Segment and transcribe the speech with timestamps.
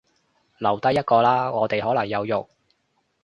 [0.57, 2.47] 留低一個啦，我哋可能有用